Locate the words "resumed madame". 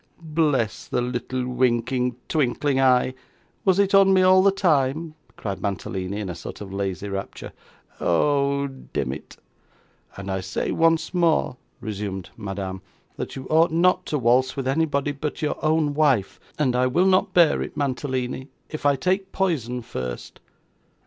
11.81-12.81